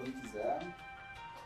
Quando 0.00 0.20
quiser. 0.22 0.58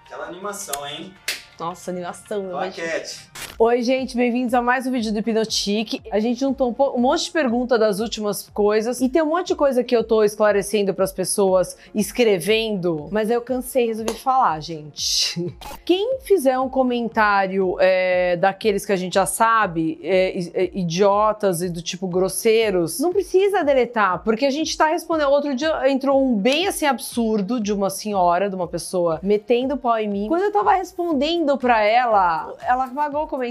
Aquela 0.05 0.27
animação, 0.27 0.87
hein? 0.87 1.13
Nossa, 1.59 1.91
animação. 1.91 2.45
eu. 2.45 2.51
Plaquete. 2.51 3.31
Oi, 3.57 3.83
gente, 3.83 4.17
bem-vindos 4.17 4.53
a 4.53 4.61
mais 4.61 4.85
um 4.85 4.91
vídeo 4.91 5.13
do 5.13 5.21
Hipnotique. 5.21 6.03
A 6.11 6.19
gente 6.19 6.41
juntou 6.41 6.75
um, 6.77 6.99
um 6.99 7.01
monte 7.01 7.27
de 7.27 7.31
perguntas 7.31 7.79
das 7.79 8.01
últimas 8.01 8.51
coisas 8.53 9.01
e 9.01 9.09
tem 9.09 9.23
um 9.23 9.27
monte 9.27 9.49
de 9.49 9.55
coisa 9.55 9.85
que 9.85 9.97
eu 9.97 10.03
tô 10.03 10.25
esclarecendo 10.25 10.93
pras 10.93 11.13
pessoas, 11.13 11.77
escrevendo, 11.95 13.07
mas 13.13 13.31
eu 13.31 13.41
cansei 13.41 13.85
e 13.85 13.87
resolvi 13.87 14.15
falar, 14.15 14.59
gente. 14.59 15.55
Quem 15.87 16.19
fizer 16.23 16.59
um 16.59 16.69
comentário 16.69 17.77
é, 17.79 18.37
daqueles 18.37 18.85
que 18.85 18.91
a 18.91 18.97
gente 18.97 19.15
já 19.15 19.25
sabe, 19.25 20.01
é, 20.03 20.37
é, 20.53 20.71
idiotas 20.75 21.63
e 21.63 21.69
do 21.69 21.81
tipo 21.81 22.09
grosseiros, 22.09 22.99
não 22.99 23.13
precisa 23.13 23.63
deletar, 23.63 24.25
porque 24.25 24.47
a 24.47 24.51
gente 24.51 24.77
tá 24.77 24.89
respondendo. 24.89 25.31
Outro 25.31 25.55
dia 25.55 25.89
entrou 25.89 26.21
um 26.21 26.37
bem 26.37 26.67
assim 26.67 26.87
absurdo 26.87 27.61
de 27.61 27.73
uma 27.73 27.89
senhora, 27.89 28.49
de 28.49 28.57
uma 28.57 28.67
pessoa 28.67 29.21
metendo 29.23 29.77
pau 29.77 29.97
em 29.97 30.09
mim. 30.09 30.27
Quando 30.27 30.43
eu 30.43 30.53
tava 30.53 30.75
respondendo 30.75 31.57
pra 31.57 31.81
ela, 31.85 32.53
ela 32.67 32.87
apagou 32.87 33.23
o 33.23 33.27
comentário. 33.29 33.44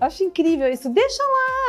Acho 0.00 0.24
incrível 0.24 0.68
isso. 0.70 0.88
Deixa 0.88 1.22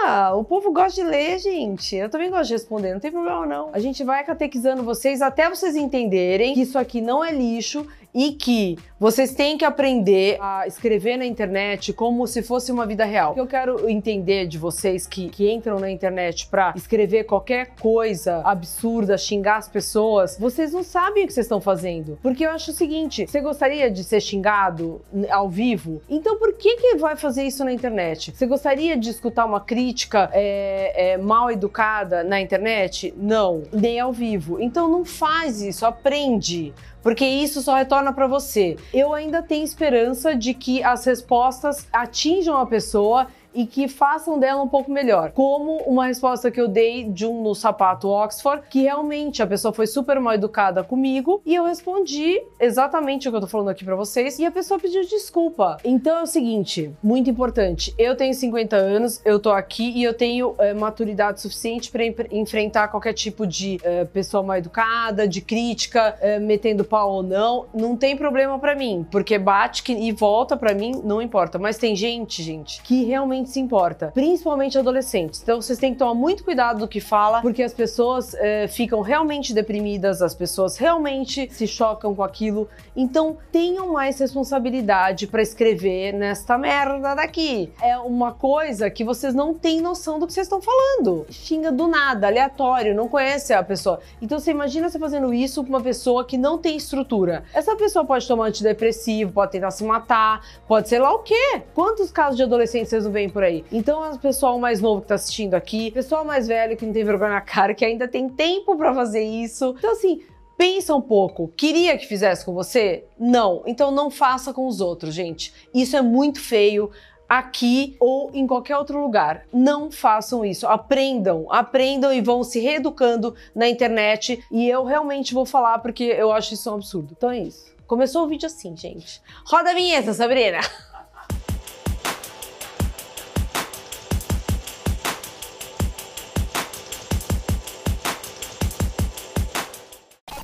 lá. 0.03 0.35
O 0.35 0.43
povo 0.43 0.71
gosta 0.71 1.01
de 1.01 1.07
ler, 1.07 1.39
gente. 1.39 1.95
Eu 1.95 2.09
também 2.09 2.29
gosto 2.29 2.47
de 2.47 2.53
responder, 2.53 2.93
não 2.93 2.99
tem 2.99 3.11
problema 3.11 3.45
não. 3.45 3.69
A 3.73 3.79
gente 3.79 4.03
vai 4.03 4.23
catequizando 4.23 4.83
vocês 4.83 5.21
até 5.21 5.49
vocês 5.49 5.75
entenderem 5.75 6.53
que 6.53 6.61
isso 6.61 6.77
aqui 6.77 7.01
não 7.01 7.23
é 7.23 7.31
lixo 7.31 7.85
e 8.13 8.33
que 8.33 8.77
vocês 8.99 9.33
têm 9.33 9.57
que 9.57 9.65
aprender 9.65 10.37
a 10.39 10.67
escrever 10.67 11.17
na 11.17 11.25
internet 11.25 11.91
como 11.93 12.27
se 12.27 12.43
fosse 12.43 12.71
uma 12.71 12.85
vida 12.85 13.03
real. 13.03 13.33
Eu 13.35 13.47
quero 13.47 13.89
entender 13.89 14.45
de 14.47 14.57
vocês 14.57 15.07
que, 15.07 15.29
que 15.29 15.51
entram 15.51 15.79
na 15.79 15.89
internet 15.89 16.47
pra 16.47 16.73
escrever 16.75 17.23
qualquer 17.23 17.71
coisa 17.79 18.41
absurda, 18.43 19.17
xingar 19.17 19.57
as 19.57 19.67
pessoas, 19.67 20.37
vocês 20.37 20.71
não 20.73 20.83
sabem 20.83 21.23
o 21.23 21.27
que 21.27 21.33
vocês 21.33 21.45
estão 21.45 21.61
fazendo. 21.61 22.19
Porque 22.21 22.45
eu 22.45 22.51
acho 22.51 22.71
o 22.71 22.73
seguinte: 22.73 23.25
você 23.25 23.41
gostaria 23.41 23.89
de 23.89 24.03
ser 24.03 24.21
xingado 24.21 25.01
ao 25.29 25.49
vivo? 25.49 26.01
Então 26.09 26.37
por 26.37 26.53
que, 26.53 26.75
que 26.75 26.95
vai 26.97 27.15
fazer 27.15 27.43
isso 27.43 27.63
na 27.63 27.73
internet? 27.73 28.31
Você 28.35 28.45
gostaria 28.45 28.95
de 28.97 29.09
escutar 29.09 29.45
uma 29.45 29.61
crítica 29.61 30.29
é, 30.33 31.13
é, 31.13 31.17
mal 31.17 31.49
educada 31.49 32.23
na 32.23 32.39
internet? 32.39 33.13
Não, 33.17 33.63
nem 33.73 33.99
ao 33.99 34.13
vivo. 34.13 34.61
Então 34.61 34.87
não 34.89 35.03
faz 35.03 35.61
isso, 35.61 35.85
aprende 35.85 36.73
porque 37.01 37.25
isso 37.25 37.61
só 37.61 37.75
retorna 37.75 38.13
para 38.13 38.27
você. 38.27 38.77
Eu 38.93 39.13
ainda 39.13 39.41
tenho 39.41 39.63
esperança 39.63 40.35
de 40.35 40.53
que 40.53 40.83
as 40.83 41.05
respostas 41.05 41.87
atinjam 41.91 42.57
a 42.57 42.65
pessoa 42.65 43.27
e 43.53 43.65
que 43.65 43.87
façam 43.87 44.39
dela 44.39 44.61
um 44.61 44.67
pouco 44.67 44.91
melhor. 44.91 45.31
Como 45.31 45.77
uma 45.83 46.07
resposta 46.07 46.51
que 46.51 46.59
eu 46.59 46.67
dei 46.67 47.03
de 47.03 47.25
um 47.25 47.41
no 47.41 47.55
sapato 47.55 48.07
Oxford, 48.07 48.63
que 48.69 48.81
realmente 48.81 49.41
a 49.41 49.47
pessoa 49.47 49.73
foi 49.73 49.87
super 49.87 50.19
mal 50.19 50.33
educada 50.33 50.83
comigo 50.83 51.41
e 51.45 51.55
eu 51.55 51.65
respondi 51.65 52.41
exatamente 52.59 53.27
o 53.27 53.31
que 53.31 53.37
eu 53.37 53.41
tô 53.41 53.47
falando 53.47 53.69
aqui 53.69 53.83
para 53.83 53.95
vocês 53.95 54.39
e 54.39 54.45
a 54.45 54.51
pessoa 54.51 54.79
pediu 54.79 55.01
desculpa. 55.01 55.77
Então 55.83 56.19
é 56.19 56.23
o 56.23 56.27
seguinte, 56.27 56.91
muito 57.03 57.29
importante. 57.29 57.93
Eu 57.97 58.15
tenho 58.15 58.33
50 58.33 58.75
anos, 58.75 59.21
eu 59.25 59.39
tô 59.39 59.51
aqui 59.51 59.91
e 59.91 60.03
eu 60.03 60.13
tenho 60.13 60.55
eh, 60.59 60.73
maturidade 60.73 61.41
suficiente 61.41 61.91
para 61.91 62.03
enfrentar 62.31 62.87
qualquer 62.87 63.13
tipo 63.13 63.45
de 63.45 63.79
eh, 63.83 64.05
pessoa 64.05 64.43
mal 64.43 64.57
educada, 64.57 65.27
de 65.27 65.41
crítica, 65.41 66.17
eh, 66.21 66.39
metendo 66.39 66.83
pau 66.83 67.11
ou 67.11 67.23
não, 67.23 67.65
não 67.73 67.95
tem 67.95 68.15
problema 68.15 68.59
pra 68.59 68.75
mim, 68.75 69.05
porque 69.11 69.37
bate 69.37 69.91
e 69.91 70.11
volta 70.11 70.55
pra 70.55 70.73
mim, 70.73 71.01
não 71.03 71.21
importa. 71.21 71.57
Mas 71.57 71.77
tem 71.77 71.95
gente, 71.95 72.43
gente, 72.43 72.81
que 72.81 73.03
realmente 73.03 73.40
se 73.49 73.59
importa, 73.59 74.11
principalmente 74.13 74.77
adolescentes. 74.77 75.41
Então 75.41 75.61
vocês 75.61 75.79
têm 75.79 75.93
que 75.93 75.99
tomar 75.99 76.13
muito 76.13 76.43
cuidado 76.43 76.79
do 76.79 76.87
que 76.87 76.99
fala, 76.99 77.41
porque 77.41 77.63
as 77.63 77.73
pessoas 77.73 78.33
eh, 78.35 78.67
ficam 78.67 79.01
realmente 79.01 79.53
deprimidas, 79.53 80.21
as 80.21 80.33
pessoas 80.33 80.77
realmente 80.77 81.49
se 81.51 81.67
chocam 81.67 82.13
com 82.15 82.23
aquilo. 82.23 82.67
Então 82.95 83.37
tenham 83.51 83.91
mais 83.91 84.19
responsabilidade 84.19 85.27
pra 85.27 85.41
escrever 85.41 86.13
nesta 86.13 86.57
merda 86.57 87.15
daqui. 87.15 87.71
É 87.81 87.97
uma 87.97 88.31
coisa 88.33 88.89
que 88.89 89.03
vocês 89.03 89.33
não 89.33 89.53
têm 89.53 89.81
noção 89.81 90.19
do 90.19 90.27
que 90.27 90.33
vocês 90.33 90.45
estão 90.45 90.61
falando. 90.61 91.25
Xinga 91.29 91.71
do 91.71 91.87
nada, 91.87 92.27
aleatório, 92.27 92.95
não 92.95 93.07
conhece 93.07 93.53
a 93.53 93.63
pessoa. 93.63 93.99
Então 94.21 94.39
você 94.39 94.51
imagina 94.51 94.89
você 94.89 94.99
fazendo 94.99 95.33
isso 95.33 95.63
com 95.63 95.69
uma 95.69 95.81
pessoa 95.81 96.25
que 96.25 96.37
não 96.37 96.57
tem 96.57 96.77
estrutura. 96.77 97.43
Essa 97.53 97.75
pessoa 97.75 98.05
pode 98.05 98.27
tomar 98.27 98.45
antidepressivo, 98.45 99.31
pode 99.31 99.51
tentar 99.51 99.71
se 99.71 99.83
matar, 99.83 100.45
pode 100.67 100.89
sei 100.89 100.99
lá 100.99 101.13
o 101.13 101.19
quê. 101.19 101.61
Quantos 101.73 102.11
casos 102.11 102.37
de 102.37 102.43
adolescentes 102.43 102.89
vocês 102.89 103.05
não 103.05 103.11
veem 103.11 103.29
por 103.31 103.43
aí? 103.43 103.63
Então, 103.71 104.11
o 104.11 104.19
pessoal 104.19 104.59
mais 104.59 104.81
novo 104.81 105.01
que 105.01 105.07
tá 105.07 105.15
assistindo 105.15 105.55
aqui, 105.55 105.91
pessoal 105.91 106.23
mais 106.25 106.47
velho 106.47 106.77
que 106.77 106.85
não 106.85 106.93
tem 106.93 107.03
vergonha 107.03 107.31
na 107.31 107.41
cara, 107.41 107.73
que 107.73 107.85
ainda 107.85 108.07
tem 108.07 108.29
tempo 108.29 108.75
pra 108.75 108.93
fazer 108.93 109.23
isso. 109.23 109.75
Então, 109.77 109.91
assim, 109.91 110.21
Pensa 110.61 110.93
um 110.93 111.01
pouco. 111.01 111.47
Queria 111.57 111.97
que 111.97 112.05
fizesse 112.05 112.45
com 112.45 112.53
você? 112.53 113.05
Não. 113.19 113.63
Então 113.65 113.89
não 113.89 114.11
faça 114.11 114.53
com 114.53 114.67
os 114.67 114.79
outros, 114.79 115.11
gente. 115.11 115.51
Isso 115.73 115.97
é 115.97 116.03
muito 116.03 116.39
feio 116.39 116.91
aqui 117.27 117.95
ou 117.99 118.29
em 118.31 118.45
qualquer 118.45 118.77
outro 118.77 119.01
lugar. 119.01 119.43
Não 119.51 119.89
façam 119.89 120.45
isso. 120.45 120.67
Aprendam, 120.67 121.47
aprendam 121.49 122.13
e 122.13 122.21
vão 122.21 122.43
se 122.43 122.59
reeducando 122.59 123.33
na 123.55 123.67
internet. 123.67 124.45
E 124.51 124.69
eu 124.69 124.83
realmente 124.83 125.33
vou 125.33 125.47
falar 125.47 125.79
porque 125.79 126.03
eu 126.03 126.31
acho 126.31 126.53
isso 126.53 126.69
um 126.69 126.75
absurdo. 126.75 127.15
Então 127.17 127.31
é 127.31 127.39
isso. 127.39 127.73
Começou 127.87 128.25
o 128.25 128.27
vídeo 128.27 128.45
assim, 128.45 128.77
gente. 128.77 129.19
Roda 129.45 129.71
a 129.71 129.73
vinheta, 129.73 130.13
Sabrina. 130.13 130.59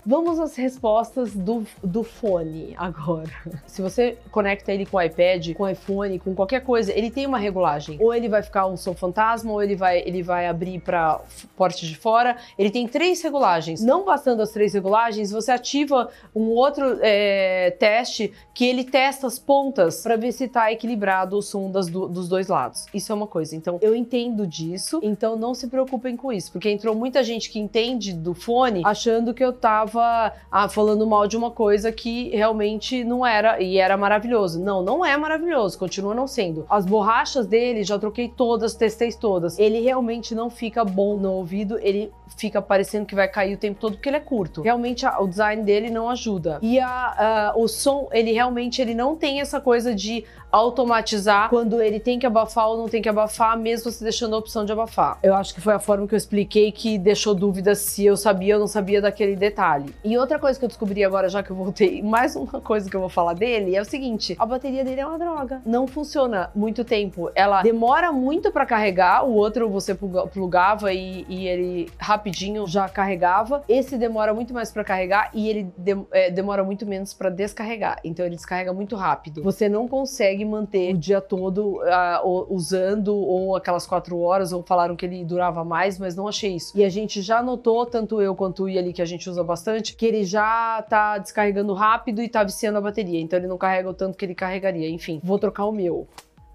Vamos 0.10 0.40
às 0.40 0.56
respostas 0.56 1.34
do, 1.36 1.66
do 1.84 2.02
fone 2.02 2.74
agora. 2.78 3.30
Se 3.68 3.82
você 3.82 4.18
conecta 4.32 4.72
ele 4.72 4.86
com 4.86 4.96
o 4.96 5.02
iPad, 5.02 5.54
com 5.54 5.64
o 5.64 5.68
iPhone, 5.70 6.18
com 6.18 6.34
qualquer 6.34 6.62
coisa, 6.62 6.94
ele 6.98 7.12
tem 7.12 7.26
uma 7.26 7.38
regulagem. 7.38 7.98
Ou 8.00 8.14
ele 8.14 8.30
vai 8.30 8.42
ficar 8.42 8.68
um 8.68 8.78
som 8.78 8.94
fantasma, 8.94 9.52
ou 9.52 9.62
ele 9.62 9.76
vai, 9.76 10.00
ele 10.06 10.24
vai 10.24 10.48
abrir 10.48 10.80
para 10.80 11.20
porte 11.58 11.86
de 11.86 11.98
fora. 11.98 12.38
Ele 12.58 12.70
tem 12.72 12.88
três 12.88 13.22
regulagens. 13.22 13.84
Não 13.84 14.06
bastando 14.06 14.42
as 14.42 14.52
três 14.52 14.74
regulagens, 14.74 15.30
você 15.30 15.52
ativa 15.52 16.10
um 16.34 16.44
outro 16.52 17.00
é, 17.02 17.72
teste 17.72 18.32
que 18.54 18.66
ele 18.66 18.86
testa 18.86 19.28
as 19.28 19.38
pontas 19.38 20.04
para 20.04 20.16
ver 20.16 20.32
se 20.32 20.46
está 20.46 20.72
equilibrado 20.72 21.38
o 21.38 21.42
som 21.42 21.70
das 21.70 21.90
do- 21.90 22.08
dos 22.08 22.30
dois 22.30 22.48
lados. 22.48 22.86
Isso 22.94 23.12
é 23.12 23.16
uma 23.16 23.28
coisa. 23.28 23.58
Então, 23.58 23.78
eu 23.82 23.94
entendo 23.94 24.48
disso, 24.48 25.02
então 25.04 25.36
não 25.36 25.54
se 25.54 25.68
preocupem 25.68 26.16
com 26.16 26.32
isso, 26.32 26.50
porque 26.54 26.70
entrou 26.70 26.96
muita 26.96 27.22
gente 27.26 27.50
que 27.50 27.60
entende 27.60 28.14
do 28.14 28.34
fone 28.34 28.84
achando 28.86 29.34
que 29.34 29.44
eu 29.44 29.52
tava 29.52 29.97
ah, 30.00 30.68
falando 30.70 31.06
mal 31.08 31.28
de 31.28 31.36
uma 31.38 31.52
coisa 31.52 31.92
que 31.92 32.30
realmente 32.30 33.04
não 33.04 33.26
era 33.26 33.62
e 33.62 33.78
era 33.78 33.96
maravilhoso. 33.98 34.60
Não, 34.60 34.82
não 34.82 35.06
é 35.06 35.16
maravilhoso, 35.18 35.78
continua 35.78 36.14
não 36.14 36.28
sendo. 36.28 36.66
As 36.70 36.86
borrachas 36.86 37.46
dele 37.48 37.84
já 37.84 37.98
troquei 38.00 38.28
todas, 38.30 38.76
testei 38.76 39.12
todas. 39.12 39.58
Ele 39.60 39.80
realmente 39.82 40.34
não 40.36 40.50
fica 40.50 40.84
bom 40.84 41.18
no 41.18 41.32
ouvido, 41.34 41.78
ele 41.80 42.12
fica 42.38 42.62
parecendo 42.62 43.06
que 43.06 43.16
vai 43.16 43.28
cair 43.28 43.56
o 43.56 43.58
tempo 43.58 43.80
todo 43.80 43.94
porque 43.94 44.10
ele 44.10 44.18
é 44.18 44.22
curto. 44.22 44.62
Realmente 44.62 45.06
a- 45.06 45.20
o 45.20 45.28
design 45.28 45.64
dele 45.64 45.90
não 45.90 46.10
ajuda. 46.10 46.60
E 46.62 46.80
a- 46.80 47.50
a- 47.50 47.54
o 47.56 47.68
som, 47.68 48.10
ele 48.12 48.32
realmente 48.34 48.82
ele 48.82 48.94
não 48.94 49.16
tem 49.16 49.40
essa 49.42 49.60
coisa 49.62 49.96
de 49.96 50.24
automatizar 50.52 51.50
quando 51.50 51.82
ele 51.82 52.00
tem 52.00 52.20
que 52.20 52.26
abafar 52.26 52.70
ou 52.70 52.78
não 52.78 52.88
tem 52.90 53.02
que 53.02 53.10
abafar, 53.10 53.58
mesmo 53.58 53.90
você 53.92 54.04
deixando 54.04 54.36
a 54.36 54.40
opção 54.40 54.66
de 54.66 54.72
abafar. 54.72 55.18
Eu 55.24 55.34
acho 55.34 55.54
que 55.54 55.62
foi 55.62 55.74
a 55.74 55.80
forma 55.80 56.08
que 56.08 56.14
eu 56.14 56.18
expliquei 56.18 56.72
que 56.72 56.98
deixou 56.98 57.34
dúvidas 57.34 57.80
se 57.80 58.06
eu 58.06 58.18
sabia 58.18 58.56
ou 58.56 58.60
não 58.60 58.68
sabia 58.68 59.02
daquele 59.02 59.36
detalhe. 59.36 59.87
E 60.04 60.18
outra 60.18 60.40
coisa 60.40 60.58
que 60.58 60.66
eu 60.66 60.70
descobri 60.70 61.04
agora, 61.04 61.30
já 61.30 61.42
que 61.44 61.50
eu 61.50 61.56
voltei, 61.56 62.02
mais 62.04 62.36
uma 62.36 62.60
coisa 62.62 62.90
que 62.90 62.96
eu 62.96 63.00
vou 63.00 63.10
falar 63.10 63.34
dele, 63.34 63.76
é 63.76 63.82
o 63.82 63.86
seguinte: 63.86 64.36
a 64.40 64.46
bateria 64.46 64.84
dele 64.84 65.02
é 65.02 65.06
uma 65.06 65.18
droga. 65.20 65.62
Não 65.66 65.88
funciona 65.88 66.50
muito 66.56 66.84
tempo. 66.84 67.30
Ela 67.36 67.62
demora 67.62 68.12
muito 68.12 68.52
pra 68.52 68.66
carregar, 68.66 69.26
o 69.26 69.34
outro 69.34 69.70
você 69.70 69.94
pluga- 69.96 70.28
plugava 70.28 70.94
e, 70.94 71.26
e 71.28 71.48
ele 71.48 71.90
rapidinho 72.00 72.66
já 72.68 72.88
carregava. 72.90 73.64
Esse 73.68 73.98
demora 73.98 74.34
muito 74.34 74.54
mais 74.54 74.72
pra 74.72 74.84
carregar 74.84 75.30
e 75.34 75.48
ele 75.50 75.72
dem- 75.78 76.06
é, 76.12 76.30
demora 76.32 76.64
muito 76.64 76.86
menos 76.86 77.14
pra 77.14 77.30
descarregar. 77.30 78.00
Então 78.04 78.26
ele 78.26 78.36
descarrega 78.36 78.74
muito 78.74 78.96
rápido. 78.96 79.44
Você 79.44 79.68
não 79.70 79.88
consegue 79.88 80.44
manter 80.46 80.94
o 80.94 80.98
dia 80.98 81.22
todo 81.22 81.82
o- 82.24 82.48
usando 82.54 83.16
ou 83.16 83.56
aquelas 83.56 83.86
quatro 83.86 84.20
horas, 84.20 84.52
ou 84.54 84.64
falaram 84.64 84.96
que 84.96 85.06
ele 85.06 85.24
durava 85.24 85.64
mais, 85.64 85.98
mas 86.00 86.16
não 86.16 86.28
achei 86.28 86.56
isso. 86.56 86.78
E 86.78 86.84
a 86.84 86.90
gente 86.90 87.22
já 87.22 87.42
notou, 87.42 87.86
tanto 87.86 88.22
eu 88.22 88.36
quanto 88.36 88.64
o 88.64 88.70
Iali, 88.70 88.94
que 88.94 89.02
a 89.02 89.06
gente 89.06 89.30
usa 89.30 89.44
bastante, 89.44 89.77
que 89.82 90.06
ele 90.06 90.24
já 90.24 90.82
tá 90.84 91.18
descarregando 91.18 91.74
rápido 91.74 92.22
e 92.22 92.30
tá 92.30 92.44
viciando 92.44 92.78
a 92.78 92.82
bateria. 92.82 93.20
Então 93.20 93.38
ele 93.38 93.48
não 93.48 93.58
carrega 93.58 93.90
o 93.90 93.94
tanto 93.94 94.18
que 94.18 94.26
ele 94.26 94.36
carregaria. 94.36 94.90
Enfim, 94.90 95.20
vou 95.24 95.40
trocar 95.40 95.66
o 95.66 95.72
meu. 95.72 96.08